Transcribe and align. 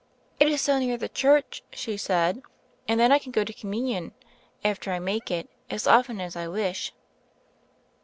"It 0.39 0.47
is 0.47 0.61
so 0.61 0.79
near 0.79 0.97
the 0.97 1.07
church," 1.07 1.61
she 1.71 1.95
said, 1.95 2.41
"and 2.87 2.99
then 2.99 3.11
I 3.11 3.19
can 3.19 3.31
go 3.31 3.43
to 3.43 3.53
Communion, 3.53 4.13
after 4.65 4.91
I 4.91 4.97
make 4.97 5.29
it, 5.29 5.47
as 5.69 5.85
often 5.85 6.19
as 6.19 6.35
I 6.35 6.47
wish." 6.47 6.91